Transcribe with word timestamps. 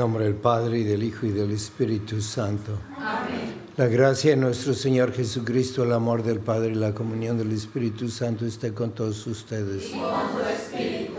Nombre 0.00 0.24
del 0.24 0.34
Padre 0.34 0.78
y 0.78 0.84
del 0.84 1.02
Hijo 1.02 1.26
y 1.26 1.30
del 1.30 1.50
Espíritu 1.50 2.22
Santo. 2.22 2.72
Amén. 2.96 3.52
La 3.76 3.86
gracia 3.86 4.30
de 4.30 4.38
nuestro 4.38 4.72
Señor 4.72 5.12
Jesucristo, 5.12 5.82
el 5.82 5.92
amor 5.92 6.22
del 6.22 6.40
Padre 6.40 6.70
y 6.70 6.74
la 6.74 6.94
comunión 6.94 7.36
del 7.36 7.52
Espíritu 7.52 8.08
Santo 8.08 8.46
esté 8.46 8.72
con 8.72 8.92
todos 8.92 9.26
ustedes. 9.26 9.90
Y 9.90 9.98
con 9.98 10.48
espíritu. 10.50 11.12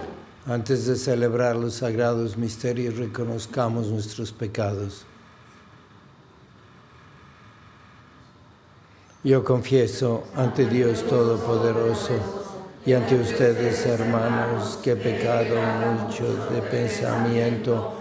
Antes 0.48 0.88
de 0.88 0.96
celebrar 0.96 1.56
los 1.58 1.76
sagrados 1.76 2.38
misterios, 2.38 2.98
reconozcamos 2.98 3.86
nuestros 3.86 4.32
pecados. 4.32 5.06
Yo 9.24 9.44
confieso 9.44 10.24
ante 10.36 10.66
Dios 10.66 11.04
Todopoderoso 11.04 12.16
y 12.84 12.94
ante 12.94 13.14
ustedes, 13.14 13.86
hermanos, 13.86 14.80
que 14.82 14.94
he 14.94 14.96
pecado 14.96 15.56
mucho 15.86 16.26
de 16.50 16.64
pensamiento, 16.64 18.01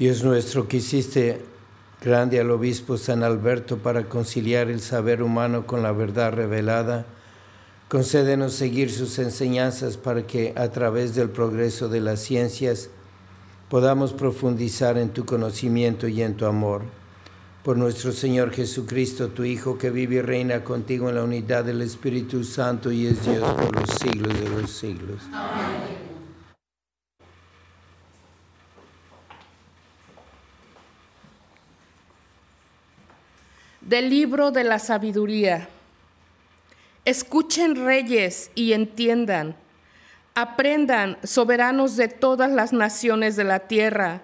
Dios 0.00 0.24
nuestro, 0.24 0.66
que 0.66 0.78
hiciste 0.78 1.42
grande 2.02 2.40
al 2.40 2.50
obispo 2.50 2.96
San 2.96 3.22
Alberto 3.22 3.76
para 3.76 4.08
conciliar 4.08 4.70
el 4.70 4.80
saber 4.80 5.22
humano 5.22 5.66
con 5.66 5.82
la 5.82 5.92
verdad 5.92 6.32
revelada, 6.32 7.04
concédenos 7.90 8.54
seguir 8.54 8.90
sus 8.90 9.18
enseñanzas 9.18 9.98
para 9.98 10.26
que 10.26 10.54
a 10.56 10.70
través 10.70 11.14
del 11.14 11.28
progreso 11.28 11.90
de 11.90 12.00
las 12.00 12.20
ciencias 12.20 12.88
podamos 13.68 14.14
profundizar 14.14 14.96
en 14.96 15.10
tu 15.10 15.26
conocimiento 15.26 16.08
y 16.08 16.22
en 16.22 16.34
tu 16.34 16.46
amor. 16.46 16.80
Por 17.62 17.76
nuestro 17.76 18.12
Señor 18.12 18.52
Jesucristo, 18.52 19.28
tu 19.28 19.44
Hijo, 19.44 19.76
que 19.76 19.90
vive 19.90 20.14
y 20.14 20.22
reina 20.22 20.64
contigo 20.64 21.10
en 21.10 21.16
la 21.16 21.24
unidad 21.24 21.66
del 21.66 21.82
Espíritu 21.82 22.42
Santo 22.42 22.90
y 22.90 23.06
es 23.06 23.22
Dios 23.22 23.46
por 23.52 23.78
los 23.78 23.90
siglos 24.00 24.40
de 24.40 24.48
los 24.48 24.70
siglos. 24.70 25.20
Amén. 25.30 26.09
Del 33.90 34.08
libro 34.08 34.52
de 34.52 34.62
la 34.62 34.78
sabiduría. 34.78 35.68
Escuchen 37.04 37.84
reyes 37.84 38.52
y 38.54 38.72
entiendan. 38.72 39.56
Aprendan 40.36 41.18
soberanos 41.24 41.96
de 41.96 42.06
todas 42.06 42.52
las 42.52 42.72
naciones 42.72 43.34
de 43.34 43.42
la 43.42 43.66
tierra. 43.66 44.22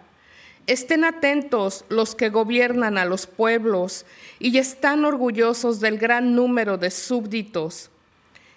Estén 0.69 1.03
atentos 1.03 1.85
los 1.89 2.15
que 2.15 2.29
gobiernan 2.29 2.97
a 2.97 3.07
los 3.07 3.27
pueblos 3.27 4.07
y 4.39 4.57
están 4.57 5.05
orgullosos 5.05 5.81
del 5.81 5.99
gran 5.99 6.37
número 6.37 6.79
de 6.79 6.93
súbditos. 6.93 7.91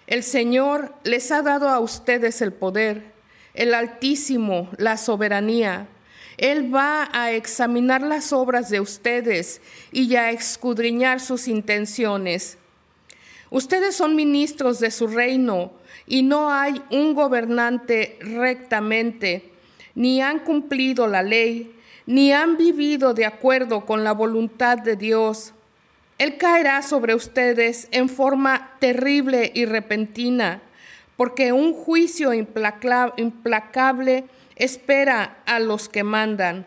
El 0.06 0.22
Señor 0.22 0.94
les 1.02 1.32
ha 1.32 1.42
dado 1.42 1.70
a 1.70 1.80
ustedes 1.80 2.40
el 2.40 2.52
poder, 2.52 3.02
el 3.54 3.74
Altísimo, 3.74 4.68
la 4.76 4.96
soberanía 4.96 5.88
él 6.40 6.74
va 6.74 7.10
a 7.12 7.32
examinar 7.32 8.00
las 8.00 8.32
obras 8.32 8.70
de 8.70 8.80
ustedes 8.80 9.60
y 9.92 10.16
a 10.16 10.30
escudriñar 10.30 11.20
sus 11.20 11.46
intenciones. 11.48 12.56
Ustedes 13.50 13.94
son 13.94 14.16
ministros 14.16 14.80
de 14.80 14.90
su 14.90 15.06
reino 15.06 15.70
y 16.06 16.22
no 16.22 16.50
hay 16.50 16.80
un 16.90 17.12
gobernante 17.12 18.18
rectamente, 18.22 19.50
ni 19.94 20.22
han 20.22 20.38
cumplido 20.38 21.06
la 21.06 21.22
ley, 21.22 21.74
ni 22.06 22.32
han 22.32 22.56
vivido 22.56 23.12
de 23.12 23.26
acuerdo 23.26 23.84
con 23.84 24.02
la 24.02 24.12
voluntad 24.12 24.78
de 24.78 24.96
Dios. 24.96 25.52
Él 26.16 26.38
caerá 26.38 26.80
sobre 26.80 27.14
ustedes 27.14 27.86
en 27.90 28.08
forma 28.08 28.78
terrible 28.78 29.52
y 29.54 29.66
repentina, 29.66 30.62
porque 31.18 31.52
un 31.52 31.74
juicio 31.74 32.32
implacable 32.32 33.12
espera 34.60 35.38
a 35.46 35.58
los 35.58 35.88
que 35.88 36.04
mandan. 36.04 36.66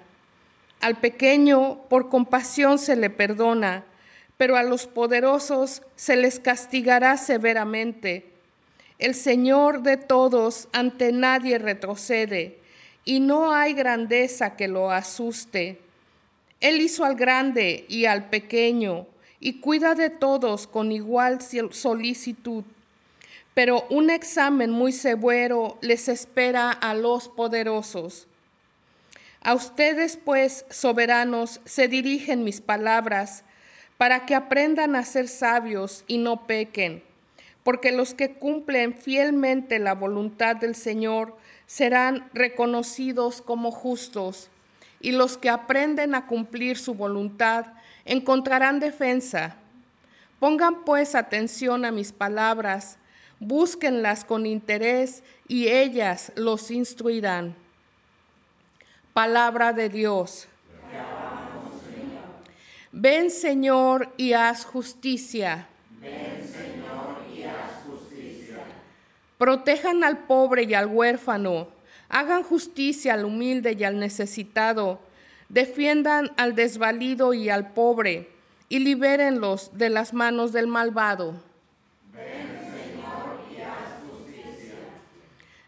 Al 0.81 0.99
pequeño 0.99 1.83
por 1.89 2.09
compasión 2.09 2.79
se 2.79 2.95
le 2.95 3.11
perdona, 3.11 3.85
pero 4.35 4.57
a 4.57 4.63
los 4.63 4.87
poderosos 4.87 5.83
se 5.95 6.15
les 6.15 6.39
castigará 6.39 7.17
severamente. 7.17 8.31
El 8.97 9.13
Señor 9.13 9.83
de 9.83 9.97
todos 9.97 10.69
ante 10.73 11.11
nadie 11.11 11.59
retrocede, 11.59 12.57
y 13.05 13.19
no 13.19 13.53
hay 13.53 13.73
grandeza 13.73 14.55
que 14.55 14.67
lo 14.67 14.89
asuste. 14.89 15.79
Él 16.61 16.81
hizo 16.81 17.05
al 17.05 17.15
grande 17.15 17.85
y 17.87 18.05
al 18.05 18.29
pequeño, 18.29 19.05
y 19.39 19.59
cuida 19.59 19.93
de 19.93 20.09
todos 20.09 20.65
con 20.65 20.91
igual 20.91 21.39
solicitud. 21.71 22.63
Pero 23.53 23.85
un 23.89 24.09
examen 24.09 24.71
muy 24.71 24.91
severo 24.91 25.77
les 25.81 26.09
espera 26.09 26.71
a 26.71 26.93
los 26.93 27.29
poderosos. 27.29 28.27
A 29.41 29.53
ustedes, 29.53 30.17
pues, 30.17 30.65
soberanos, 30.69 31.59
se 31.65 31.87
dirigen 31.87 32.43
mis 32.43 32.61
palabras, 32.61 33.43
para 33.97 34.25
que 34.25 34.35
aprendan 34.35 34.95
a 34.95 35.03
ser 35.05 35.27
sabios 35.27 36.03
y 36.07 36.17
no 36.17 36.47
pequen, 36.47 37.03
porque 37.63 37.91
los 37.91 38.13
que 38.13 38.33
cumplen 38.33 38.93
fielmente 38.93 39.79
la 39.79 39.93
voluntad 39.93 40.55
del 40.55 40.75
Señor 40.75 41.37
serán 41.67 42.29
reconocidos 42.33 43.41
como 43.41 43.71
justos, 43.71 44.49
y 44.99 45.11
los 45.11 45.37
que 45.37 45.49
aprenden 45.49 46.15
a 46.15 46.25
cumplir 46.25 46.77
su 46.77 46.95
voluntad 46.95 47.67
encontrarán 48.05 48.79
defensa. 48.79 49.57
Pongan 50.39 50.83
pues 50.85 51.15
atención 51.15 51.85
a 51.85 51.91
mis 51.91 52.11
palabras, 52.11 52.97
búsquenlas 53.47 54.25
con 54.25 54.45
interés 54.45 55.23
y 55.47 55.67
ellas 55.67 56.31
los 56.35 56.71
instruirán. 56.71 57.55
Palabra 59.13 59.73
de 59.73 59.89
Dios. 59.89 60.47
Ven 62.91 63.31
Señor 63.31 64.13
y 64.17 64.33
haz 64.33 64.65
justicia. 64.65 65.67
Ven 65.99 66.47
Señor 66.47 67.25
y 67.35 67.41
haz 67.41 67.83
justicia. 67.87 68.59
Protejan 69.39 70.03
al 70.03 70.25
pobre 70.25 70.63
y 70.63 70.75
al 70.75 70.87
huérfano. 70.87 71.69
Hagan 72.09 72.43
justicia 72.43 73.15
al 73.15 73.25
humilde 73.25 73.75
y 73.77 73.83
al 73.83 73.99
necesitado. 73.99 74.99
Defiendan 75.49 76.31
al 76.37 76.53
desvalido 76.53 77.33
y 77.33 77.49
al 77.49 77.73
pobre 77.73 78.29
y 78.69 78.79
libérenlos 78.79 79.71
de 79.77 79.89
las 79.89 80.13
manos 80.13 80.51
del 80.53 80.67
malvado. 80.67 81.33
Ven, 82.13 82.59
Señor, 82.73 83.41
y 83.51 83.61
haz 83.61 84.01
justicia. 84.07 84.77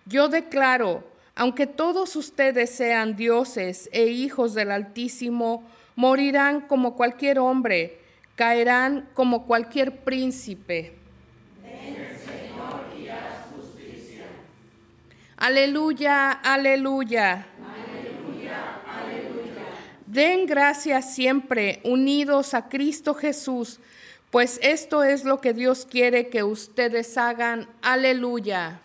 Yo 0.06 0.30
declaro, 0.30 1.04
aunque 1.34 1.66
todos 1.66 2.16
ustedes 2.16 2.70
sean 2.70 3.16
dioses 3.16 3.90
e 3.92 4.06
hijos 4.06 4.54
del 4.54 4.72
Altísimo, 4.72 5.64
morirán 5.96 6.62
como 6.62 6.96
cualquier 6.96 7.40
hombre, 7.40 8.00
caerán 8.36 9.10
como 9.16 9.48
cualquier 9.48 10.04
príncipe. 10.04 10.94
Haz 13.12 13.56
justicia. 13.56 14.26
Aleluya, 15.38 16.32
aleluya. 16.32 17.48
Den 20.06 20.46
gracias 20.46 21.16
siempre 21.16 21.82
unidos 21.84 22.54
a 22.54 22.70
Cristo 22.70 23.16
Jesús, 23.16 23.80
pues 24.30 24.60
esto 24.62 25.04
es 25.04 25.26
lo 25.26 25.42
que 25.42 25.54
Dios 25.54 25.88
quiere 25.90 26.30
que 26.30 26.44
ustedes 26.44 27.18
hagan. 27.18 27.68
Aleluya. 27.82 27.82
Aleluya, 27.82 28.85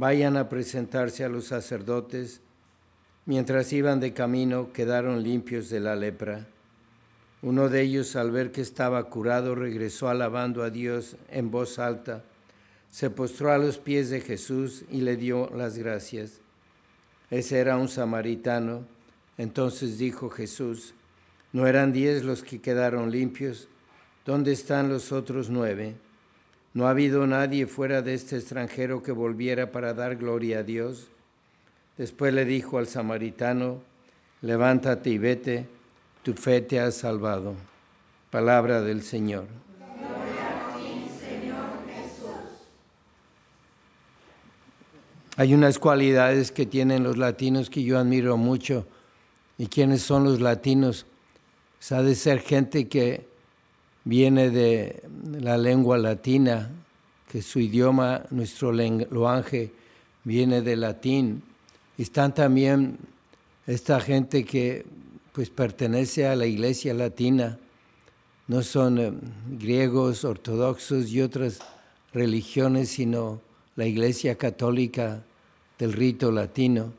vayan 0.00 0.38
a 0.38 0.48
presentarse 0.48 1.24
a 1.24 1.28
los 1.28 1.44
sacerdotes. 1.44 2.40
Mientras 3.26 3.70
iban 3.74 4.00
de 4.00 4.14
camino, 4.14 4.72
quedaron 4.72 5.22
limpios 5.22 5.68
de 5.68 5.78
la 5.78 5.94
lepra. 5.94 6.46
Uno 7.42 7.68
de 7.68 7.82
ellos, 7.82 8.16
al 8.16 8.30
ver 8.30 8.50
que 8.50 8.62
estaba 8.62 9.04
curado, 9.10 9.54
regresó 9.54 10.08
alabando 10.08 10.62
a 10.62 10.70
Dios 10.70 11.16
en 11.30 11.50
voz 11.50 11.78
alta. 11.78 12.24
Se 12.90 13.10
postró 13.10 13.52
a 13.52 13.58
los 13.58 13.76
pies 13.76 14.08
de 14.08 14.22
Jesús 14.22 14.84
y 14.90 15.02
le 15.02 15.18
dio 15.18 15.50
las 15.54 15.76
gracias. 15.76 16.40
Ese 17.30 17.58
era 17.58 17.76
un 17.76 17.88
samaritano. 17.88 18.86
Entonces 19.36 19.98
dijo 19.98 20.30
Jesús, 20.30 20.94
¿no 21.52 21.66
eran 21.66 21.92
diez 21.92 22.24
los 22.24 22.42
que 22.42 22.62
quedaron 22.62 23.10
limpios? 23.10 23.68
¿Dónde 24.24 24.52
están 24.52 24.88
los 24.88 25.12
otros 25.12 25.50
nueve? 25.50 25.94
¿No 26.72 26.86
ha 26.86 26.90
habido 26.90 27.26
nadie 27.26 27.66
fuera 27.66 28.02
de 28.02 28.14
este 28.14 28.36
extranjero 28.36 29.02
que 29.02 29.12
volviera 29.12 29.72
para 29.72 29.92
dar 29.94 30.16
gloria 30.16 30.60
a 30.60 30.62
Dios? 30.62 31.08
Después 31.98 32.32
le 32.32 32.44
dijo 32.44 32.78
al 32.78 32.86
samaritano, 32.86 33.80
levántate 34.42 35.10
y 35.10 35.18
vete 35.18 35.66
tu 36.22 36.34
fe 36.34 36.60
te 36.60 36.78
ha 36.78 36.90
salvado. 36.90 37.54
Palabra 38.30 38.82
del 38.82 39.02
Señor. 39.02 39.46
Hay 45.36 45.54
unas 45.54 45.78
cualidades 45.78 46.52
que 46.52 46.66
tienen 46.66 47.02
los 47.02 47.16
latinos 47.16 47.70
que 47.70 47.82
yo 47.82 47.98
admiro 47.98 48.36
mucho. 48.36 48.86
¿Y 49.56 49.68
quiénes 49.68 50.02
son 50.02 50.24
los 50.24 50.40
latinos? 50.42 51.06
Pues 51.78 51.92
ha 51.92 52.02
de 52.02 52.14
ser 52.14 52.40
gente 52.40 52.88
que 52.88 53.29
viene 54.04 54.50
de 54.50 55.02
la 55.40 55.56
lengua 55.58 55.98
latina, 55.98 56.70
que 57.30 57.42
su 57.42 57.60
idioma, 57.60 58.22
nuestro 58.30 58.72
lenguaje, 58.72 59.72
viene 60.24 60.62
del 60.62 60.80
latín. 60.80 61.42
Están 61.96 62.34
también 62.34 62.98
esta 63.66 64.00
gente 64.00 64.44
que 64.44 64.84
pues 65.32 65.50
pertenece 65.50 66.26
a 66.26 66.34
la 66.34 66.46
iglesia 66.46 66.92
latina, 66.92 67.58
no 68.48 68.62
son 68.62 68.98
eh, 68.98 69.12
griegos, 69.58 70.24
ortodoxos 70.24 71.08
y 71.10 71.20
otras 71.20 71.60
religiones, 72.12 72.88
sino 72.88 73.40
la 73.76 73.86
iglesia 73.86 74.34
católica 74.34 75.22
del 75.78 75.92
rito 75.92 76.32
latino. 76.32 76.92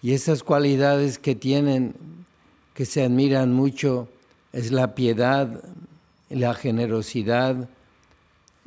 Y 0.00 0.12
esas 0.12 0.42
cualidades 0.42 1.18
que 1.18 1.34
tienen, 1.34 1.94
que 2.72 2.86
se 2.86 3.02
admiran 3.04 3.52
mucho, 3.52 4.08
es 4.52 4.72
la 4.72 4.94
piedad, 4.94 5.62
la 6.30 6.54
generosidad, 6.54 7.68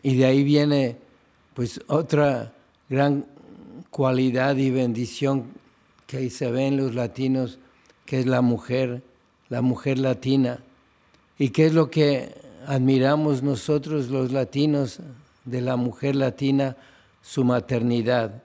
y 0.04 0.16
de 0.16 0.26
ahí 0.26 0.44
viene 0.44 0.98
pues 1.54 1.82
otra 1.88 2.54
gran 2.90 3.26
cualidad 3.90 4.56
y 4.58 4.70
bendición 4.70 5.46
que 6.06 6.30
se 6.30 6.52
ve 6.52 6.68
en 6.68 6.78
los 6.78 6.96
latinos, 6.96 7.60
que 8.06 8.20
es 8.20 8.26
la 8.26 8.42
mujer, 8.42 9.02
la 9.50 9.62
mujer 9.62 10.00
latina. 10.00 10.60
¿Y 11.38 11.50
qué 11.50 11.66
es 11.66 11.74
lo 11.74 11.90
que 11.90 12.34
admiramos 12.66 13.44
nosotros 13.44 14.10
los 14.10 14.32
latinos 14.32 15.00
de 15.46 15.62
la 15.62 15.76
mujer 15.76 16.16
latina? 16.16 16.78
Su 17.22 17.44
maternidad. 17.44 18.44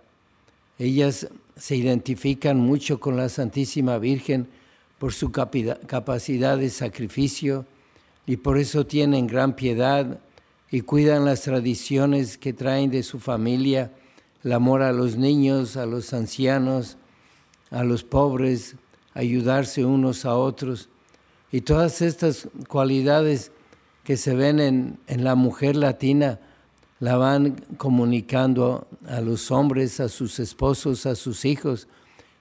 Ellas 0.78 1.28
se 1.56 1.76
identifican 1.76 2.58
mucho 2.58 2.98
con 2.98 3.16
la 3.16 3.28
Santísima 3.28 3.98
Virgen 3.98 4.48
por 4.98 5.12
su 5.12 5.30
capacidad 5.30 6.58
de 6.58 6.70
sacrificio 6.70 7.64
y 8.26 8.36
por 8.36 8.58
eso 8.58 8.86
tienen 8.86 9.26
gran 9.26 9.54
piedad 9.54 10.20
y 10.70 10.80
cuidan 10.82 11.24
las 11.24 11.42
tradiciones 11.42 12.38
que 12.38 12.52
traen 12.52 12.90
de 12.90 13.02
su 13.02 13.18
familia, 13.18 13.92
el 14.42 14.52
amor 14.52 14.82
a 14.82 14.92
los 14.92 15.16
niños, 15.16 15.76
a 15.76 15.86
los 15.86 16.12
ancianos, 16.14 16.96
a 17.70 17.84
los 17.84 18.04
pobres, 18.04 18.76
ayudarse 19.14 19.84
unos 19.84 20.24
a 20.24 20.36
otros. 20.36 20.88
Y 21.50 21.60
todas 21.60 22.00
estas 22.00 22.48
cualidades 22.68 23.52
que 24.04 24.16
se 24.16 24.34
ven 24.34 24.60
en, 24.60 24.98
la 25.06 25.34
mujer 25.34 25.76
latina 25.76 26.40
la 27.00 27.16
van 27.16 27.56
comunicando 27.76 28.86
a 29.06 29.20
los 29.20 29.50
hombres, 29.50 30.00
a 30.00 30.08
sus 30.08 30.38
esposos, 30.38 31.04
a 31.06 31.14
sus 31.14 31.44
hijos, 31.44 31.88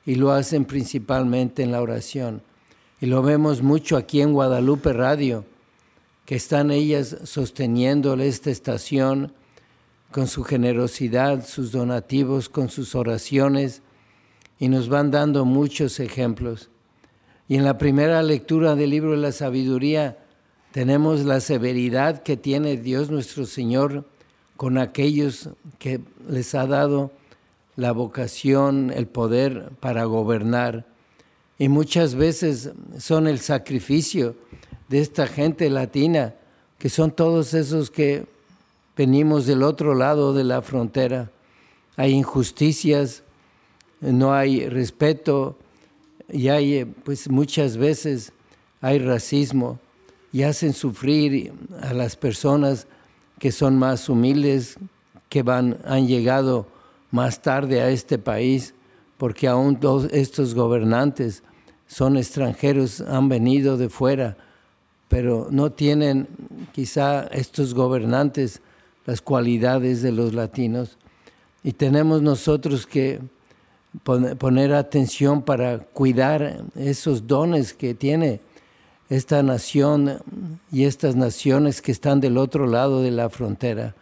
y 0.06 0.16
lo 0.16 0.32
hacen 0.32 0.66
principalmente 0.66 1.64
en 1.64 1.72
la 1.72 1.82
oración. 1.82 2.42
Y 3.00 3.08
lo 3.08 3.22
vemos 3.22 3.62
mucho 3.62 3.98
aquí 3.98 4.22
en 4.22 4.34
Guadalupe 4.34 4.94
Radio, 4.94 5.46
que 6.26 6.36
están 6.36 6.72
ellas 6.72 7.18
sosteniendo 7.24 8.14
esta 8.16 8.52
estación 8.52 9.34
con 10.12 10.28
su 10.28 10.44
generosidad, 10.44 11.46
sus 11.46 11.72
donativos, 11.72 12.50
con 12.50 12.70
sus 12.70 12.96
oraciones, 12.96 13.82
y 14.60 14.68
nos 14.68 14.90
van 14.90 15.10
dando 15.10 15.46
muchos 15.46 16.00
ejemplos. 16.00 16.70
Y 17.48 17.56
en 17.56 17.66
la 17.66 17.78
primera 17.78 18.22
lectura 18.22 18.76
del 18.76 18.92
libro 18.92 19.12
de 19.12 19.18
la 19.18 19.32
sabiduría 19.32 20.18
tenemos 20.72 21.26
la 21.26 21.40
severidad 21.40 22.24
que 22.24 22.38
tiene 22.38 22.78
Dios 22.78 23.10
nuestro 23.10 23.46
Señor 23.46 24.06
con 24.56 24.78
aquellos 24.78 25.50
que 25.80 26.02
les 26.30 26.54
ha 26.54 26.68
dado 26.68 27.12
la 27.76 27.92
vocación, 27.92 28.94
el 28.96 29.08
poder 29.08 29.72
para 29.80 30.06
gobernar. 30.06 30.86
Y 31.58 31.68
muchas 31.68 32.16
veces 32.16 32.72
son 32.98 33.28
el 33.28 33.40
sacrificio 33.40 34.36
de 34.92 35.00
esta 35.00 35.26
gente 35.26 35.70
latina, 35.70 36.36
que 36.78 36.90
son 36.90 37.12
todos 37.12 37.54
esos 37.54 37.90
que 37.90 38.26
venimos 38.98 39.46
del 39.46 39.64
otro 39.64 39.96
lado 39.96 40.34
de 40.34 40.44
la 40.44 40.62
frontera. 40.62 41.32
Hay 41.96 42.12
injusticias, 42.12 43.24
no 44.02 44.34
hay 44.34 44.68
respeto 44.68 45.58
y 46.28 46.50
hay, 46.50 46.84
pues 46.84 47.30
muchas 47.30 47.78
veces 47.78 48.34
hay 48.82 49.00
racismo 49.00 49.80
y 50.34 50.44
hacen 50.44 50.74
sufrir 50.74 51.54
a 51.82 51.94
las 51.94 52.18
personas 52.18 52.86
que 53.40 53.54
son 53.54 53.80
más 53.80 54.10
humildes, 54.10 54.76
que 55.30 55.42
van, 55.42 55.78
han 55.86 56.06
llegado 56.06 56.68
más 57.12 57.42
tarde 57.42 57.80
a 57.80 57.90
este 57.90 58.18
país, 58.18 58.74
porque 59.18 59.48
aún 59.48 59.80
estos 60.12 60.54
gobernantes 60.54 61.44
son 61.88 62.18
extranjeros, 62.18 63.00
han 63.00 63.30
venido 63.30 63.78
de 63.78 63.88
fuera, 63.88 64.36
pero 65.12 65.50
no 65.52 65.74
tienen 65.74 66.26
quizá 66.72 67.28
estos 67.34 67.74
gobernantes 67.74 68.62
las 69.06 69.22
cualidades 69.22 70.02
de 70.02 70.14
los 70.14 70.34
latinos. 70.34 70.98
Y 71.66 71.74
tenemos 71.74 72.22
nosotros 72.22 72.88
que 72.88 73.20
poner 74.04 74.74
atención 74.74 75.42
para 75.42 75.80
cuidar 75.80 76.64
esos 76.78 77.28
dones 77.28 77.74
que 77.74 77.94
tiene 77.94 78.40
esta 79.10 79.44
nación 79.44 80.22
y 80.72 80.86
estas 80.86 81.18
naciones 81.18 81.82
que 81.82 81.92
están 81.92 82.22
del 82.22 82.38
otro 82.38 82.66
lado 82.66 83.02
de 83.02 83.12
la 83.12 83.30
frontera 83.30 83.96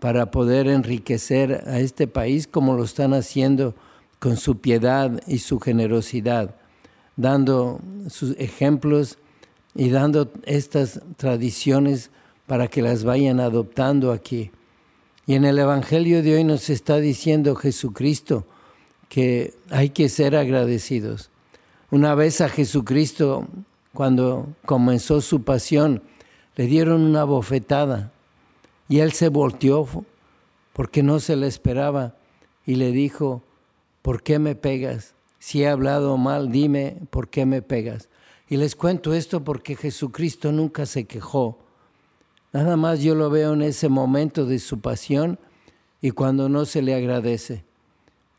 para 0.00 0.32
poder 0.32 0.66
enriquecer 0.66 1.62
a 1.68 1.78
este 1.78 2.08
país 2.08 2.48
como 2.48 2.74
lo 2.74 2.82
están 2.82 3.14
haciendo 3.14 3.76
con 4.18 4.36
su 4.36 4.58
piedad 4.58 5.22
y 5.28 5.38
su 5.38 5.60
generosidad, 5.60 6.56
dando 7.16 7.78
sus 8.08 8.36
ejemplos 8.38 9.18
y 9.74 9.90
dando 9.90 10.30
estas 10.44 11.00
tradiciones 11.16 12.10
para 12.46 12.68
que 12.68 12.82
las 12.82 13.04
vayan 13.04 13.40
adoptando 13.40 14.12
aquí. 14.12 14.50
Y 15.26 15.34
en 15.34 15.44
el 15.44 15.58
Evangelio 15.58 16.22
de 16.22 16.34
hoy 16.34 16.44
nos 16.44 16.68
está 16.68 16.98
diciendo 16.98 17.54
Jesucristo 17.54 18.44
que 19.08 19.54
hay 19.70 19.90
que 19.90 20.08
ser 20.08 20.36
agradecidos. 20.36 21.30
Una 21.90 22.14
vez 22.14 22.40
a 22.40 22.48
Jesucristo 22.48 23.46
cuando 23.92 24.48
comenzó 24.64 25.20
su 25.20 25.42
pasión, 25.42 26.02
le 26.56 26.66
dieron 26.66 27.02
una 27.02 27.24
bofetada 27.24 28.12
y 28.88 29.00
él 29.00 29.12
se 29.12 29.28
volteó 29.28 29.86
porque 30.72 31.02
no 31.02 31.20
se 31.20 31.36
le 31.36 31.46
esperaba 31.46 32.14
y 32.66 32.76
le 32.76 32.90
dijo, 32.92 33.42
¿por 34.02 34.22
qué 34.22 34.38
me 34.38 34.54
pegas? 34.54 35.14
Si 35.38 35.62
he 35.62 35.68
hablado 35.68 36.16
mal, 36.16 36.50
dime, 36.50 36.96
¿por 37.10 37.28
qué 37.28 37.46
me 37.46 37.62
pegas? 37.62 38.08
Y 38.52 38.58
les 38.58 38.76
cuento 38.76 39.14
esto 39.14 39.42
porque 39.42 39.76
Jesucristo 39.76 40.52
nunca 40.52 40.84
se 40.84 41.06
quejó. 41.06 41.56
Nada 42.52 42.76
más 42.76 43.00
yo 43.00 43.14
lo 43.14 43.30
veo 43.30 43.54
en 43.54 43.62
ese 43.62 43.88
momento 43.88 44.44
de 44.44 44.58
su 44.58 44.78
pasión 44.78 45.38
y 46.02 46.10
cuando 46.10 46.50
no 46.50 46.66
se 46.66 46.82
le 46.82 46.94
agradece. 46.94 47.64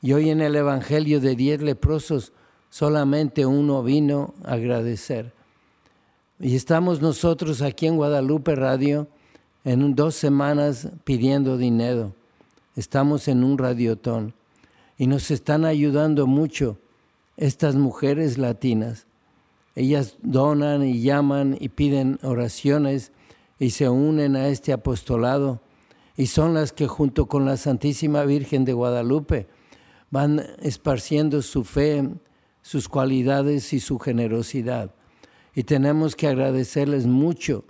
Y 0.04 0.14
hoy 0.14 0.30
en 0.30 0.42
el 0.42 0.56
Evangelio 0.56 1.20
de 1.20 1.36
diez 1.36 1.64
leprosos 1.64 2.32
solamente 2.70 3.48
uno 3.48 3.82
vino 3.82 4.36
a 4.44 4.54
agradecer. 4.54 5.34
Y 6.40 6.56
estamos 6.56 7.02
nosotros 7.02 7.64
aquí 7.64 7.88
en 7.88 7.96
Guadalupe 7.96 8.54
Radio 8.54 9.08
en 9.66 9.96
dos 9.96 10.14
semanas 10.14 10.90
pidiendo 11.06 11.58
dinero. 11.58 12.14
Estamos 12.76 13.28
en 13.28 13.44
un 13.44 13.58
radiotón 13.58 14.36
y 14.96 15.08
nos 15.08 15.32
están 15.32 15.66
ayudando 15.66 16.28
mucho 16.28 16.78
estas 17.36 17.74
mujeres 17.74 18.38
latinas. 18.38 19.08
Ellas 19.76 20.18
donan 20.22 20.84
y 20.84 21.02
llaman 21.02 21.58
y 21.60 21.70
piden 21.70 22.20
oraciones 22.24 23.12
y 23.60 23.72
se 23.72 23.90
unen 23.90 24.36
a 24.36 24.48
este 24.48 24.74
apostolado 24.74 25.62
y 26.16 26.28
son 26.28 26.54
las 26.54 26.72
que 26.74 26.88
junto 26.88 27.28
con 27.28 27.46
la 27.46 27.58
Santísima 27.58 28.24
Virgen 28.24 28.66
de 28.66 28.74
Guadalupe 28.74 29.48
van 30.12 30.44
esparciendo 30.62 31.42
su 31.42 31.64
fe, 31.64 32.08
sus 32.62 32.88
cualidades 32.88 33.74
y 33.74 33.80
su 33.80 33.98
generosidad 33.98 34.92
y 35.56 35.64
tenemos 35.64 36.16
que 36.16 36.28
agradecerles 36.28 37.06
mucho 37.06 37.64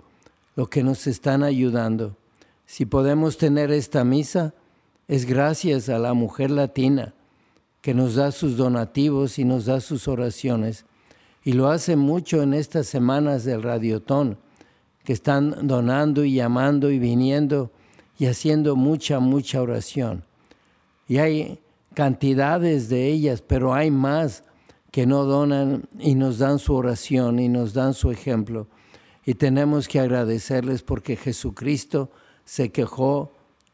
lo 0.56 0.68
que 0.68 0.82
nos 0.82 1.06
están 1.06 1.42
ayudando. 1.42 2.16
Si 2.66 2.86
podemos 2.86 3.36
tener 3.36 3.70
esta 3.70 4.04
misa, 4.04 4.54
es 5.06 5.26
gracias 5.26 5.88
a 5.88 5.98
la 5.98 6.14
mujer 6.14 6.50
latina 6.50 7.14
que 7.82 7.92
nos 7.92 8.14
da 8.14 8.32
sus 8.32 8.56
donativos 8.56 9.38
y 9.38 9.44
nos 9.44 9.66
da 9.66 9.80
sus 9.80 10.08
oraciones. 10.08 10.86
Y 11.44 11.52
lo 11.52 11.68
hace 11.68 11.94
mucho 11.96 12.42
en 12.42 12.54
estas 12.54 12.86
semanas 12.86 13.44
del 13.44 13.62
Radiotón, 13.62 14.38
que 15.04 15.12
están 15.12 15.66
donando 15.66 16.24
y 16.24 16.34
llamando 16.34 16.90
y 16.90 16.98
viniendo 16.98 17.70
y 18.18 18.26
haciendo 18.26 18.76
mucha, 18.76 19.20
mucha 19.20 19.60
oración. 19.60 20.24
Y 21.06 21.18
hay 21.18 21.60
cantidades 21.92 22.88
de 22.88 23.08
ellas, 23.08 23.42
pero 23.46 23.74
hay 23.74 23.90
más 23.90 24.44
que 24.90 25.06
no 25.06 25.24
donan 25.24 25.88
y 25.98 26.14
nos 26.14 26.38
dan 26.38 26.58
su 26.58 26.74
oración 26.74 27.38
y 27.38 27.48
nos 27.48 27.74
dan 27.74 27.92
su 27.94 28.10
ejemplo. 28.10 28.66
Y 29.26 29.34
tenemos 29.34 29.88
que 29.88 30.00
agradecerles 30.00 30.82
porque 30.82 31.16
Jesucristo 31.16 32.10
se 32.44 32.70
quejó 32.70 33.32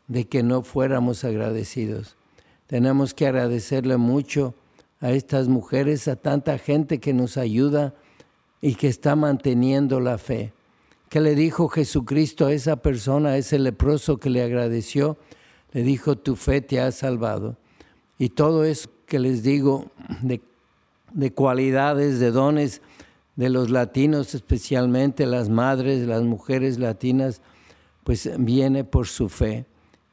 de 0.08 0.26
que 0.26 0.42
no 0.42 0.62
fuéramos 0.62 1.22
agradecidos. 1.24 2.16
Tenemos 2.66 3.14
que 3.14 3.26
agradecerle 3.26 3.96
mucho 3.96 4.54
a 5.00 5.12
estas 5.12 5.48
mujeres, 5.48 6.08
a 6.08 6.16
tanta 6.16 6.58
gente 6.58 6.98
que 6.98 7.12
nos 7.12 7.36
ayuda 7.36 7.94
y 8.60 8.74
que 8.74 8.88
está 8.88 9.16
manteniendo 9.16 10.00
la 10.00 10.18
fe. 10.18 10.52
¿Qué 11.08 11.20
le 11.20 11.34
dijo 11.34 11.68
Jesucristo 11.68 12.46
a 12.46 12.52
esa 12.52 12.76
persona, 12.76 13.30
a 13.30 13.36
ese 13.38 13.58
leproso 13.58 14.18
que 14.18 14.30
le 14.30 14.42
agradeció? 14.42 15.16
Le 15.72 15.82
dijo, 15.82 16.16
tu 16.16 16.36
fe 16.36 16.60
te 16.60 16.80
ha 16.80 16.92
salvado. 16.92 17.56
Y 18.18 18.30
todo 18.30 18.64
eso 18.64 18.90
que 19.06 19.18
les 19.18 19.42
digo 19.42 19.90
de 20.22 20.40
de 21.12 21.32
cualidades, 21.32 22.20
de 22.20 22.30
dones 22.30 22.82
de 23.36 23.48
los 23.48 23.70
latinos, 23.70 24.34
especialmente 24.34 25.26
las 25.26 25.48
madres, 25.48 26.06
las 26.06 26.22
mujeres 26.22 26.78
latinas, 26.78 27.40
pues 28.04 28.30
viene 28.38 28.84
por 28.84 29.06
su 29.06 29.28
fe 29.28 29.66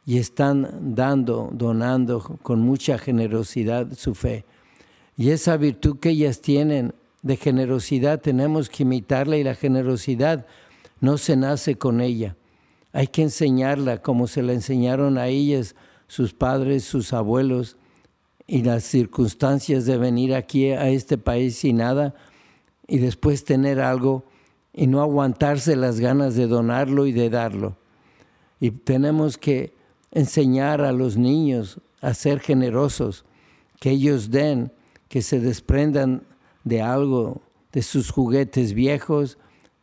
y 0.06 0.18
están 0.18 0.96
dando, 0.96 1.50
donando 1.52 2.22
con 2.42 2.62
mucha 2.62 2.98
generosidad 2.98 3.94
su 3.94 4.16
fe. 4.16 4.46
Y 5.18 5.32
esa 5.32 5.58
virtud 5.58 6.00
que 6.00 6.10
ellas 6.10 6.42
tienen 6.42 6.94
de 7.24 7.36
generosidad 7.36 8.22
tenemos 8.22 8.70
que 8.70 8.84
imitarla 8.84 9.38
y 9.38 9.44
la 9.44 9.56
generosidad 9.56 10.46
no 11.02 11.18
se 11.18 11.36
nace 11.36 11.78
con 11.78 12.00
ella. 12.00 12.36
Hay 12.94 13.08
que 13.08 13.24
enseñarla 13.24 14.02
como 14.02 14.28
se 14.28 14.44
la 14.44 14.54
enseñaron 14.54 15.18
a 15.18 15.28
ellas 15.28 15.76
sus 16.08 16.34
padres, 16.34 16.84
sus 16.86 17.12
abuelos, 17.14 17.78
y 18.48 18.64
las 18.64 18.86
circunstancias 18.86 19.86
de 19.86 19.98
venir 19.98 20.34
aquí 20.34 20.72
a 20.72 20.88
este 20.88 21.18
país 21.18 21.58
sin 21.58 21.78
nada 21.78 22.16
y 22.88 23.00
después 23.00 23.44
tener 23.44 23.82
algo 23.82 24.24
y 24.74 24.88
no 24.88 25.02
aguantarse 25.02 25.76
las 25.76 26.00
ganas 26.00 26.36
de 26.36 26.48
donarlo 26.48 27.06
y 27.06 27.12
de 27.12 27.30
darlo. 27.30 27.76
Y 28.62 28.72
tenemos 28.72 29.38
que 29.38 29.74
enseñar 30.12 30.82
a 30.82 30.94
los 30.94 31.18
niños 31.18 31.82
a 32.00 32.14
ser 32.14 32.40
generosos, 32.40 33.26
que 33.82 33.92
ellos 33.92 34.32
den, 34.32 34.72
que 35.10 35.22
se 35.22 35.40
desprendan 35.40 36.24
de 36.64 36.82
algo, 36.82 37.42
de 37.72 37.82
sus 37.82 38.12
juguetes 38.12 38.74
viejos, 38.74 39.38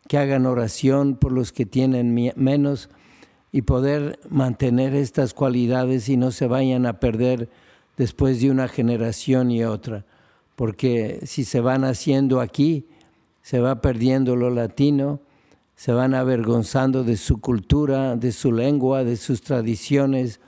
que 0.09 0.19
hagan 0.19 0.47
oración 0.47 1.17
por 1.17 1.33
los 1.33 1.53
que 1.53 1.67
tienen 1.67 2.15
menos 2.37 2.91
y 3.53 3.63
poder 3.63 4.19
mantener 4.29 4.95
estas 4.95 5.33
cualidades 5.33 6.09
y 6.09 6.17
no 6.17 6.31
se 6.31 6.47
vayan 6.47 6.87
a 6.87 7.01
perder 7.01 7.49
después 7.97 8.41
de 8.41 8.51
una 8.51 8.69
generación 8.69 9.51
y 9.51 9.65
otra, 9.65 10.05
porque 10.57 11.21
si 11.25 11.45
se 11.45 11.61
van 11.61 11.85
haciendo 11.85 12.41
aquí, 12.41 12.87
se 13.43 13.61
va 13.61 13.81
perdiendo 13.81 14.37
lo 14.37 14.51
latino, 14.51 15.21
se 15.77 15.93
van 15.93 16.15
avergonzando 16.15 17.05
de 17.05 17.17
su 17.17 17.41
cultura, 17.41 18.17
de 18.17 18.33
su 18.33 18.53
lengua, 18.53 19.05
de 19.05 19.17
sus 19.17 19.43
tradiciones 19.43 20.41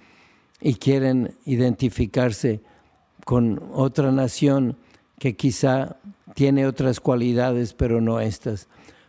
y 0.61 0.75
quieren 0.75 1.37
identificarse 1.45 2.61
con 3.26 3.61
otra 3.75 4.12
nación 4.12 4.76
que 5.18 5.35
quizá 5.35 5.97
tiene 6.35 6.64
otras 6.64 7.00
cualidades, 7.00 7.75
pero 7.75 8.00
no 8.00 8.21
estas. 8.21 8.68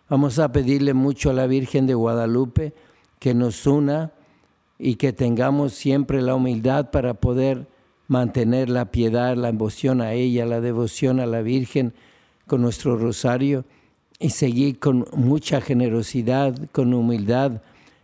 Vamos 0.09 0.39
a 0.39 0.51
pedirle 0.51 0.95
mucho 0.95 1.29
a 1.29 1.33
la 1.33 1.45
Virgen 1.45 1.85
de 1.85 1.93
Guadalupe 1.93 2.73
que 3.19 3.35
nos 3.35 3.67
una 3.67 4.11
y 4.79 4.95
que 4.95 5.13
tengamos 5.13 5.73
siempre 5.73 6.23
la 6.23 6.33
humildad 6.33 6.89
para 6.89 7.13
poder 7.13 7.67
mantener 8.07 8.69
la 8.69 8.85
piedad, 8.85 9.37
la 9.37 9.51
devoción 9.51 10.01
a 10.01 10.13
ella, 10.13 10.47
la 10.47 10.61
devoción 10.61 11.19
a 11.19 11.27
la 11.27 11.43
Virgen 11.43 11.93
con 12.47 12.63
nuestro 12.63 12.97
rosario 12.97 13.65
y 14.17 14.31
seguir 14.31 14.79
con 14.79 15.05
mucha 15.13 15.61
generosidad, 15.61 16.57
con 16.71 16.91
humildad 16.95 17.61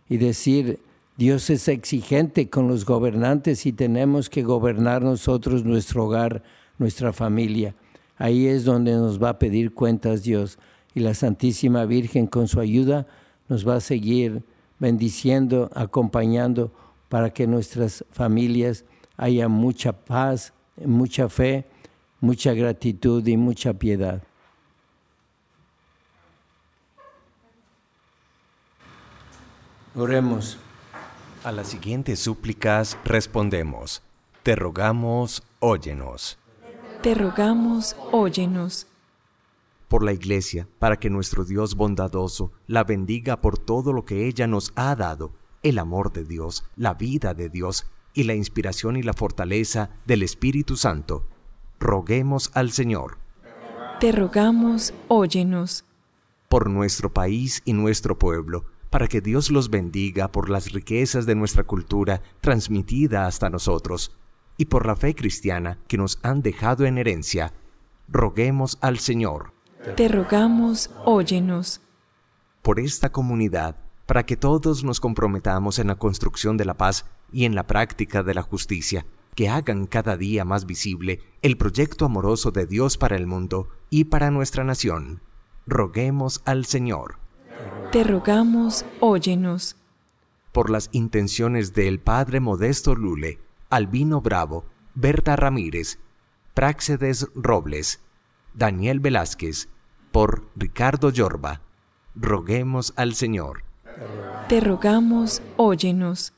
y 0.08 0.18
decir, 0.18 0.78
Dios 1.16 1.48
es 1.50 1.68
exigente 1.68 2.50
con 2.50 2.66
los 2.66 2.84
gobernantes 2.84 3.66
y 3.66 3.72
tenemos 3.72 4.28
que 4.28 4.42
gobernar 4.42 5.02
nosotros 5.02 5.64
nuestro 5.64 6.06
hogar, 6.06 6.42
nuestra 6.78 7.12
familia. 7.12 7.76
Ahí 8.16 8.46
es 8.46 8.64
donde 8.64 8.92
nos 8.92 9.22
va 9.22 9.30
a 9.30 9.38
pedir 9.38 9.72
cuentas 9.74 10.24
Dios 10.24 10.58
y 10.92 11.00
la 11.00 11.14
Santísima 11.14 11.84
Virgen 11.84 12.26
con 12.26 12.48
su 12.48 12.58
ayuda 12.58 13.06
nos 13.48 13.66
va 13.66 13.76
a 13.76 13.80
seguir 13.80 14.42
bendiciendo, 14.80 15.70
acompañando 15.74 16.72
para 17.08 17.30
que 17.30 17.46
nuestras 17.46 18.04
familias 18.10 18.84
haya 19.16 19.46
mucha 19.48 19.92
paz, 19.92 20.52
mucha 20.84 21.28
fe, 21.28 21.64
mucha 22.20 22.54
gratitud 22.54 23.24
y 23.26 23.36
mucha 23.36 23.72
piedad. 23.72 24.20
Oremos. 29.94 30.58
A 31.44 31.52
las 31.52 31.68
siguientes 31.68 32.20
súplicas 32.20 32.96
respondemos. 33.04 34.02
Te 34.42 34.56
rogamos, 34.56 35.42
óyenos. 35.60 36.38
Te 37.02 37.14
rogamos, 37.14 37.96
óyenos. 38.12 38.86
Por 39.88 40.04
la 40.04 40.14
Iglesia, 40.14 40.66
para 40.78 40.96
que 40.96 41.10
nuestro 41.10 41.44
Dios 41.44 41.74
bondadoso 41.74 42.52
la 42.66 42.82
bendiga 42.82 43.42
por 43.42 43.58
todo 43.58 43.92
lo 43.92 44.06
que 44.06 44.26
ella 44.26 44.46
nos 44.46 44.72
ha 44.74 44.96
dado, 44.96 45.32
el 45.62 45.78
amor 45.78 46.14
de 46.14 46.24
Dios, 46.24 46.64
la 46.76 46.94
vida 46.94 47.34
de 47.34 47.50
Dios 47.50 47.88
y 48.14 48.22
la 48.22 48.34
inspiración 48.34 48.96
y 48.96 49.02
la 49.02 49.12
fortaleza 49.12 49.90
del 50.06 50.22
Espíritu 50.22 50.78
Santo. 50.78 51.28
Roguemos 51.78 52.52
al 52.54 52.70
Señor. 52.70 53.18
Te 54.00 54.12
rogamos, 54.12 54.94
óyenos. 55.08 55.84
Por 56.48 56.70
nuestro 56.70 57.12
país 57.12 57.60
y 57.66 57.74
nuestro 57.74 58.18
pueblo, 58.18 58.64
para 58.94 59.08
que 59.08 59.20
Dios 59.20 59.50
los 59.50 59.70
bendiga 59.70 60.28
por 60.28 60.48
las 60.48 60.70
riquezas 60.70 61.26
de 61.26 61.34
nuestra 61.34 61.64
cultura 61.64 62.22
transmitida 62.40 63.26
hasta 63.26 63.50
nosotros, 63.50 64.16
y 64.56 64.66
por 64.66 64.86
la 64.86 64.94
fe 64.94 65.16
cristiana 65.16 65.80
que 65.88 65.98
nos 65.98 66.20
han 66.22 66.42
dejado 66.42 66.86
en 66.86 66.98
herencia, 66.98 67.52
roguemos 68.06 68.78
al 68.82 69.00
Señor. 69.00 69.52
Te 69.96 70.06
rogamos, 70.06 70.92
óyenos. 71.04 71.80
Por 72.62 72.78
esta 72.78 73.10
comunidad, 73.10 73.74
para 74.06 74.24
que 74.26 74.36
todos 74.36 74.84
nos 74.84 75.00
comprometamos 75.00 75.80
en 75.80 75.88
la 75.88 75.96
construcción 75.96 76.56
de 76.56 76.64
la 76.64 76.74
paz 76.74 77.04
y 77.32 77.46
en 77.46 77.56
la 77.56 77.66
práctica 77.66 78.22
de 78.22 78.34
la 78.34 78.42
justicia, 78.42 79.06
que 79.34 79.48
hagan 79.48 79.86
cada 79.86 80.16
día 80.16 80.44
más 80.44 80.66
visible 80.66 81.18
el 81.42 81.56
proyecto 81.56 82.04
amoroso 82.04 82.52
de 82.52 82.66
Dios 82.66 82.96
para 82.96 83.16
el 83.16 83.26
mundo 83.26 83.70
y 83.90 84.04
para 84.04 84.30
nuestra 84.30 84.62
nación. 84.62 85.20
Roguemos 85.66 86.42
al 86.44 86.64
Señor. 86.64 87.23
Te 87.92 88.04
rogamos, 88.04 88.84
óyenos. 89.00 89.76
Por 90.52 90.70
las 90.70 90.88
intenciones 90.92 91.74
del 91.74 92.00
Padre 92.00 92.40
Modesto 92.40 92.94
Lule, 92.94 93.38
Albino 93.70 94.20
Bravo, 94.20 94.64
Berta 94.94 95.36
Ramírez, 95.36 95.98
Práxedes 96.54 97.28
Robles, 97.34 98.00
Daniel 98.52 99.00
Velázquez, 99.00 99.68
por 100.12 100.48
Ricardo 100.54 101.10
Yorba, 101.10 101.60
roguemos 102.14 102.92
al 102.96 103.14
Señor. 103.14 103.64
Te 104.48 104.60
rogamos, 104.60 105.42
óyenos. 105.56 106.32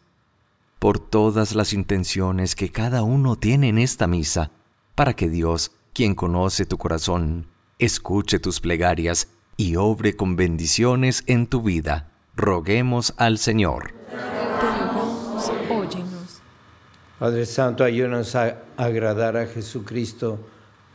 Por 0.78 0.98
todas 0.98 1.54
las 1.54 1.72
intenciones 1.72 2.54
que 2.54 2.70
cada 2.70 3.02
uno 3.02 3.36
tiene 3.36 3.68
en 3.68 3.78
esta 3.78 4.06
misa, 4.06 4.50
para 4.94 5.14
que 5.14 5.28
Dios, 5.28 5.72
quien 5.92 6.14
conoce 6.14 6.64
tu 6.64 6.78
corazón, 6.78 7.46
escuche 7.78 8.38
tus 8.38 8.60
plegarias 8.60 9.28
y 9.56 9.76
obre 9.76 10.16
con 10.16 10.36
bendiciones 10.36 11.24
en 11.26 11.46
tu 11.46 11.62
vida. 11.62 12.10
Roguemos 12.34 13.14
al 13.16 13.38
Señor. 13.38 13.94
Te 14.10 14.16
rogamos, 14.16 15.50
óyenos. 15.70 16.40
Padre 17.18 17.46
Santo, 17.46 17.84
ayúdanos 17.84 18.34
a 18.34 18.62
agradar 18.76 19.36
a 19.36 19.46
Jesucristo, 19.46 20.38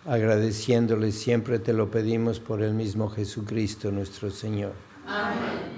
agradeciéndole 0.06 1.12
siempre 1.12 1.60
te 1.60 1.74
lo 1.74 1.90
pedimos 1.90 2.40
por 2.40 2.62
el 2.62 2.74
mismo 2.74 3.10
Jesucristo 3.10 3.92
nuestro 3.92 4.30
Señor. 4.30 4.74
Amén. 5.08 5.71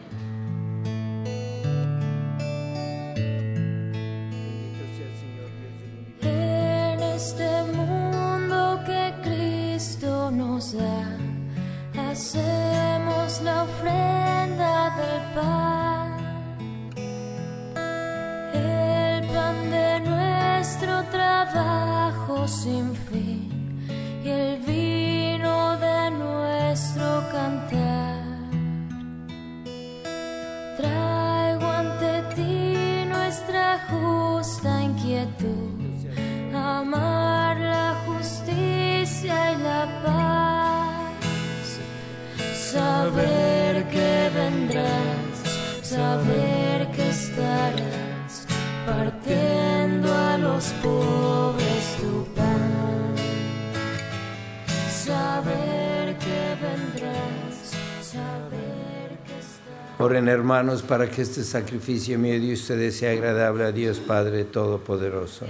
Oren 59.99 60.27
hermanos 60.27 60.81
para 60.81 61.09
que 61.09 61.21
este 61.21 61.43
sacrificio 61.43 62.19
mío 62.19 62.39
de 62.39 62.53
ustedes 62.53 62.97
sea 62.97 63.11
agradable 63.11 63.63
a 63.63 63.71
Dios 63.71 63.99
Padre 63.99 64.43
Todopoderoso. 64.43 65.45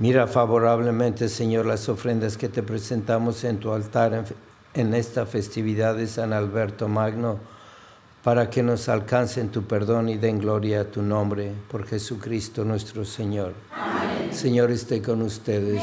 Mira 0.00 0.28
favorablemente, 0.28 1.28
Señor, 1.28 1.66
las 1.66 1.88
ofrendas 1.88 2.36
que 2.36 2.48
te 2.48 2.62
presentamos 2.62 3.42
en 3.42 3.58
tu 3.58 3.72
altar 3.72 4.14
en, 4.14 4.24
en 4.74 4.94
esta 4.94 5.26
festividad 5.26 5.96
de 5.96 6.06
San 6.06 6.32
Alberto 6.32 6.86
Magno, 6.86 7.40
para 8.28 8.50
que 8.50 8.62
nos 8.62 8.90
alcancen 8.90 9.48
tu 9.48 9.62
perdón 9.62 10.10
y 10.10 10.18
den 10.18 10.38
gloria 10.38 10.82
a 10.82 10.84
tu 10.84 11.00
nombre, 11.00 11.50
por 11.70 11.86
Jesucristo 11.86 12.62
nuestro 12.62 13.06
Señor. 13.06 13.54
Señor 14.32 14.70
esté 14.70 15.00
con 15.00 15.22
ustedes. 15.22 15.82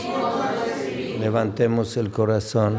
Levantemos 1.19 1.97
el 1.97 2.12
corazón. 2.12 2.77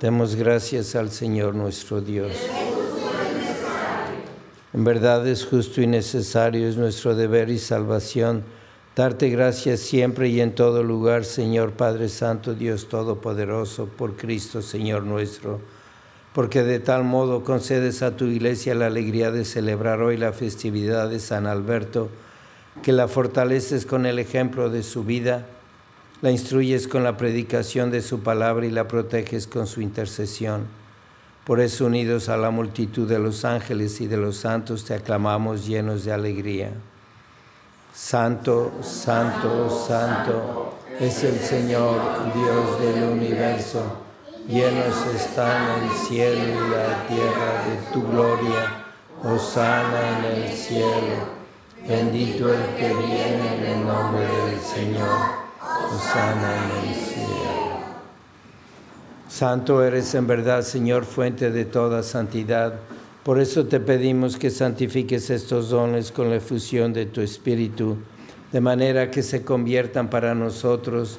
Demos 0.00 0.36
gracias 0.36 0.94
al 0.94 1.10
Señor 1.10 1.56
nuestro 1.56 2.00
Dios. 2.00 2.30
En 4.72 4.84
verdad 4.84 5.26
es 5.26 5.44
justo 5.44 5.82
y 5.82 5.88
necesario, 5.88 6.68
es 6.68 6.76
nuestro 6.76 7.16
deber 7.16 7.50
y 7.50 7.58
salvación, 7.58 8.44
darte 8.94 9.28
gracias 9.28 9.80
siempre 9.80 10.28
y 10.28 10.40
en 10.40 10.54
todo 10.54 10.84
lugar, 10.84 11.24
Señor 11.24 11.72
Padre 11.72 12.08
Santo, 12.08 12.54
Dios 12.54 12.88
Todopoderoso, 12.88 13.86
por 13.86 14.14
Cristo, 14.16 14.62
Señor 14.62 15.02
nuestro, 15.02 15.58
porque 16.32 16.62
de 16.62 16.78
tal 16.78 17.04
modo 17.04 17.42
concedes 17.42 18.02
a 18.02 18.16
tu 18.16 18.26
iglesia 18.26 18.74
la 18.74 18.86
alegría 18.86 19.30
de 19.30 19.44
celebrar 19.44 20.00
hoy 20.00 20.16
la 20.16 20.32
festividad 20.32 21.08
de 21.08 21.18
San 21.18 21.46
Alberto, 21.46 22.08
que 22.82 22.92
la 22.92 23.08
fortaleces 23.08 23.84
con 23.84 24.06
el 24.06 24.18
ejemplo 24.18 24.70
de 24.70 24.82
su 24.82 25.04
vida, 25.04 25.46
la 26.22 26.30
instruyes 26.30 26.86
con 26.86 27.02
la 27.02 27.16
predicación 27.16 27.90
de 27.90 28.02
su 28.02 28.20
palabra 28.20 28.66
y 28.66 28.70
la 28.70 28.86
proteges 28.86 29.46
con 29.46 29.66
su 29.66 29.80
intercesión. 29.80 30.66
Por 31.44 31.60
eso, 31.60 31.86
unidos 31.86 32.28
a 32.28 32.36
la 32.36 32.50
multitud 32.50 33.08
de 33.08 33.18
los 33.18 33.44
ángeles 33.44 34.00
y 34.00 34.06
de 34.06 34.18
los 34.18 34.36
santos, 34.36 34.84
te 34.84 34.94
aclamamos 34.94 35.66
llenos 35.66 36.04
de 36.04 36.12
alegría. 36.12 36.70
Santo, 37.92 38.72
santo, 38.82 39.84
santo 39.88 40.74
es 41.00 41.24
el 41.24 41.38
Señor, 41.40 41.98
Dios 42.34 42.80
del 42.80 43.04
universo. 43.04 44.09
Llenos 44.48 45.06
están 45.14 45.82
el 45.82 45.90
cielo 45.90 46.42
y 46.42 46.70
la 46.70 47.06
tierra 47.06 47.64
de 47.66 47.92
tu 47.92 48.02
gloria. 48.10 48.84
Hosana 49.22 50.18
en 50.18 50.42
el 50.42 50.52
cielo. 50.52 51.40
Bendito 51.86 52.52
el 52.52 52.74
que 52.76 52.88
viene 52.88 53.56
en 53.56 53.64
el 53.64 53.86
nombre 53.86 54.22
del 54.22 54.60
Señor. 54.60 55.18
Hosana 55.60 56.54
en 56.56 56.88
el 56.88 56.94
cielo. 56.94 57.20
Santo 59.28 59.84
eres 59.84 60.14
en 60.14 60.26
verdad, 60.26 60.62
Señor, 60.62 61.04
fuente 61.04 61.50
de 61.50 61.64
toda 61.64 62.02
santidad. 62.02 62.74
Por 63.22 63.38
eso 63.38 63.66
te 63.66 63.78
pedimos 63.78 64.36
que 64.36 64.50
santifiques 64.50 65.30
estos 65.30 65.68
dones 65.68 66.10
con 66.10 66.30
la 66.30 66.36
efusión 66.36 66.92
de 66.92 67.06
tu 67.06 67.20
Espíritu, 67.20 67.98
de 68.50 68.60
manera 68.60 69.10
que 69.10 69.22
se 69.22 69.44
conviertan 69.44 70.10
para 70.10 70.34
nosotros 70.34 71.18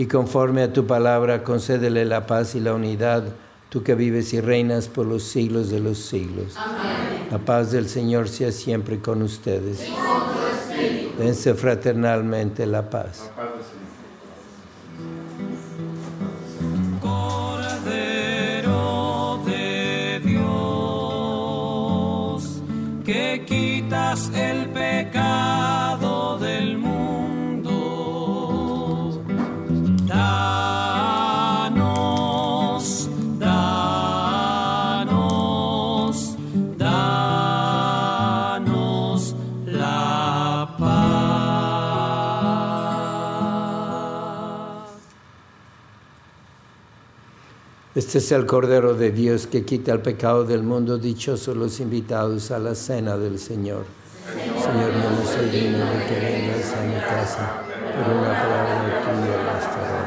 y 0.00 0.06
conforme 0.06 0.62
a 0.62 0.72
tu 0.72 0.86
palabra 0.86 1.44
concédele 1.44 2.06
la 2.06 2.26
paz 2.26 2.54
y 2.54 2.60
la 2.60 2.72
unidad, 2.72 3.22
tú 3.68 3.82
que 3.82 3.94
vives 3.94 4.32
y 4.32 4.40
reinas 4.40 4.88
por 4.88 5.04
los 5.04 5.24
siglos 5.24 5.68
de 5.68 5.78
los 5.78 5.98
siglos. 5.98 6.56
Amén. 6.56 7.28
La 7.30 7.36
paz 7.36 7.70
del 7.70 7.86
Señor 7.86 8.30
sea 8.30 8.50
siempre 8.50 8.98
con 8.98 9.20
ustedes. 9.20 9.86
Y 9.86 9.90
con 9.90 10.32
tu 10.32 10.38
espíritu. 10.56 11.18
Dense 11.18 11.52
fraternalmente 11.52 12.64
la 12.64 12.88
paz. 12.88 13.30
Cordero 17.02 18.22
de 19.44 20.22
Dios, 20.24 20.42
que 23.04 23.44
quitas 23.46 24.30
el 24.34 24.66
pecado 24.70 26.38
del 26.38 26.78
mundo. 26.78 26.89
Este 48.10 48.18
es 48.18 48.32
el 48.32 48.46
Cordero 48.46 48.94
de 48.94 49.12
Dios 49.12 49.46
que 49.46 49.64
quita 49.64 49.92
el 49.92 50.00
pecado 50.00 50.44
del 50.44 50.62
mundo. 50.62 50.96
Dichosos 50.96 51.56
los 51.56 51.80
invitados 51.80 52.50
a 52.50 52.58
la 52.58 52.74
cena 52.74 53.16
del 53.16 53.38
Señor. 53.38 53.84
Señor, 54.26 54.92
no 54.94 55.24
soy 55.26 55.50
digno 55.50 55.78
de 55.78 56.06
que 56.06 56.18
vengas 56.18 56.72
a 56.72 56.82
mi 56.82 56.94
casa, 56.94 57.62
pero 57.92 58.18
una 58.18 58.32
palabra 58.32 58.80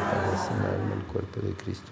para 0.10 0.38
sanarme 0.38 0.94
el 0.96 1.04
cuerpo 1.12 1.40
de 1.42 1.54
Cristo. 1.54 1.92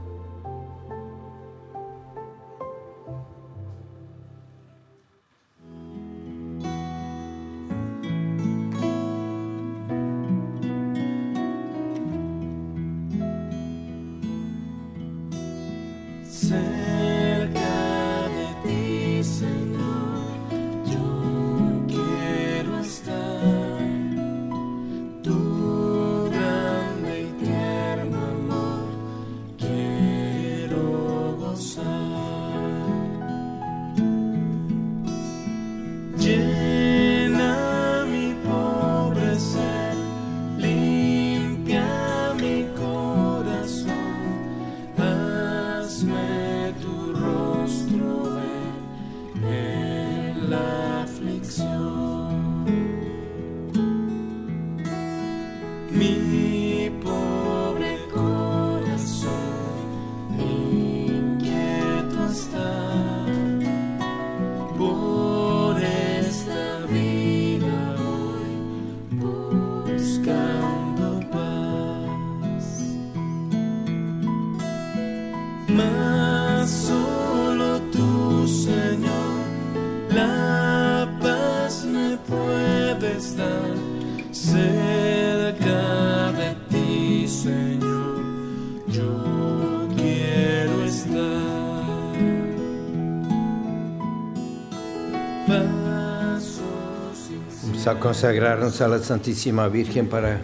A 97.85 97.99
consagrarnos 97.99 98.81
a 98.81 98.87
la 98.87 98.97
Santísima 98.99 99.67
Virgen 99.67 100.09
para 100.09 100.41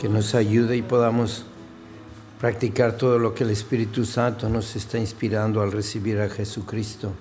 que 0.00 0.08
nos 0.08 0.36
ayude 0.36 0.76
y 0.76 0.82
podamos 0.82 1.44
practicar 2.40 2.92
todo 2.92 3.18
lo 3.18 3.34
que 3.34 3.42
el 3.42 3.50
Espíritu 3.50 4.04
Santo 4.04 4.48
nos 4.48 4.76
está 4.76 4.98
inspirando 4.98 5.60
al 5.62 5.72
recibir 5.72 6.20
a 6.20 6.28
Jesucristo. 6.28 7.12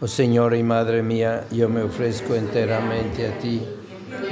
Oh 0.00 0.08
Señora 0.08 0.56
y 0.56 0.62
Madre 0.62 1.02
mía, 1.02 1.46
yo 1.50 1.68
me 1.68 1.82
ofrezco 1.82 2.34
enteramente 2.34 3.28
a 3.28 3.38
ti 3.38 3.62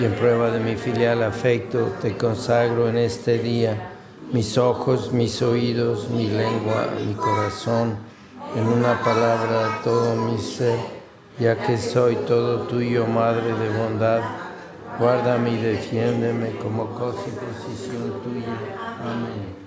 y 0.00 0.04
en 0.04 0.14
prueba 0.14 0.50
de 0.50 0.60
mi 0.60 0.76
filial 0.76 1.22
afecto 1.22 1.96
te 2.00 2.16
consagro 2.16 2.88
en 2.88 2.96
este 2.96 3.38
día 3.38 3.92
mis 4.32 4.56
ojos, 4.56 5.12
mis 5.12 5.42
oídos, 5.42 6.08
mi 6.08 6.26
lengua, 6.26 6.88
mi 7.06 7.12
corazón, 7.12 7.96
en 8.56 8.66
una 8.66 9.02
palabra 9.02 9.80
todo 9.84 10.16
mi 10.16 10.38
ser 10.38 10.99
ya 11.40 11.56
que 11.56 11.78
soy 11.78 12.16
todo 12.26 12.66
tuyo, 12.66 13.06
Madre 13.06 13.54
de 13.54 13.70
bondad, 13.70 14.20
guárdame 14.98 15.54
y 15.54 15.56
defiéndeme 15.56 16.50
como 16.56 16.90
cosa 16.90 17.22
y 17.26 17.30
posición 17.30 18.22
tuya. 18.22 18.54
Amén. 19.00 19.60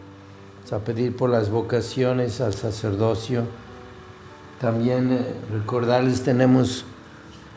A 0.71 0.79
pedir 0.79 1.15
por 1.15 1.29
las 1.29 1.51
vocaciones 1.51 2.41
al 2.41 2.55
sacerdocio. 2.55 3.43
También 4.59 5.12
eh, 5.12 5.36
recordarles, 5.51 6.23
tenemos 6.23 6.86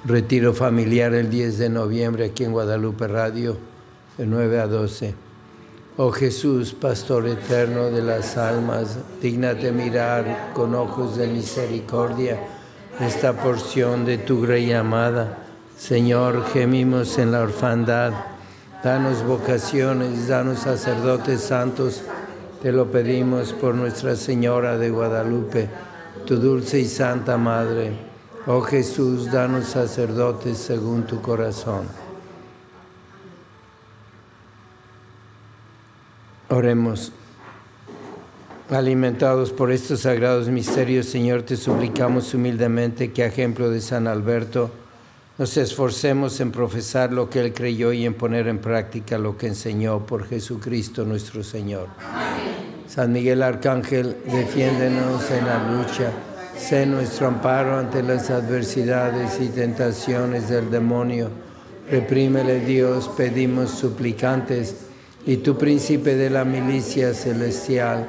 retiro 0.05 0.53
familiar 0.53 1.15
el 1.15 1.31
10 1.31 1.57
de 1.57 1.69
noviembre 1.71 2.27
aquí 2.27 2.45
en 2.45 2.53
Guadalupe 2.53 3.09
Radio, 3.09 3.57
de 4.19 4.27
9 4.27 4.61
a 4.61 4.67
12. 4.67 5.15
Oh 5.97 6.11
Jesús, 6.11 6.75
Pastor 6.75 7.27
eterno 7.27 7.91
de 7.91 8.03
las 8.03 8.37
almas, 8.37 8.99
dignate 9.23 9.73
mirar 9.73 10.51
con 10.53 10.75
ojos 10.75 11.17
de 11.17 11.27
misericordia 11.27 12.39
esta 13.01 13.35
porción 13.35 14.05
de 14.05 14.19
tu 14.19 14.41
grey 14.41 14.73
amada. 14.73 15.39
Señor, 15.77 16.45
gemimos 16.53 17.19
en 17.19 17.33
la 17.33 17.43
orfandad. 17.43 18.13
Danos 18.83 19.23
vocaciones, 19.25 20.29
danos 20.29 20.61
sacerdotes 20.61 21.43
santos. 21.43 22.03
Te 22.63 22.73
lo 22.73 22.91
pedimos 22.91 23.53
por 23.53 23.75
Nuestra 23.75 24.17
Señora 24.17 24.79
de 24.79 24.91
Guadalupe, 24.91 25.69
tu 26.25 26.37
dulce 26.37 26.81
y 26.81 26.87
santa 26.87 27.37
Madre. 27.37 27.93
Oh 28.47 28.63
Jesús, 28.63 29.31
danos 29.31 29.67
sacerdotes 29.67 30.57
según 30.57 31.03
tu 31.03 31.21
corazón. 31.21 31.87
Oremos. 36.49 37.13
Alimentados 38.71 39.53
por 39.53 39.71
estos 39.71 40.01
sagrados 40.01 40.49
misterios, 40.49 41.07
Señor, 41.07 41.43
te 41.43 41.57
suplicamos 41.57 42.35
humildemente 42.35 43.13
que, 43.13 43.23
a 43.23 43.27
ejemplo 43.27 43.71
de 43.71 43.81
San 43.81 44.09
Alberto, 44.09 44.73
nos 45.39 45.57
esforcemos 45.57 46.41
en 46.41 46.51
profesar 46.51 47.13
lo 47.13 47.31
que 47.31 47.43
él 47.43 47.55
creyó 47.55 47.93
y 47.93 48.05
en 48.05 48.15
poner 48.15 48.49
en 48.49 48.59
práctica 48.59 49.19
lo 49.19 49.39
que 49.39 49.47
enseñó 49.47 50.05
por 50.05 50.27
Jesucristo 50.27 51.05
nuestro 51.05 51.45
Señor. 51.45 51.87
San 52.89 53.13
Miguel 53.13 53.45
Arcángel, 53.45 54.17
defiéndenos 54.25 55.31
en 55.31 55.47
la 55.47 55.71
lucha, 55.71 56.11
sé 56.59 56.87
nuestro 56.87 57.29
amparo 57.29 57.79
ante 57.79 58.03
las 58.03 58.31
adversidades 58.31 59.41
y 59.41 59.47
tentaciones 59.47 60.49
del 60.49 60.73
demonio. 60.73 61.31
Reprímele 61.89 62.59
Dios, 62.59 63.09
pedimos 63.17 63.71
suplicantes, 63.71 64.75
y 65.25 65.37
tu 65.37 65.57
príncipe 65.57 66.17
de 66.17 66.31
la 66.31 66.45
milicia 66.45 67.15
celestial, 67.15 68.09